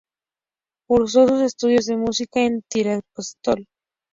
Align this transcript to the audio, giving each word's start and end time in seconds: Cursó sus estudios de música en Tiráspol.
Cursó 0.89 1.27
sus 1.27 1.41
estudios 1.43 1.85
de 1.85 1.95
música 1.95 2.39
en 2.39 2.63
Tiráspol. 2.67 3.67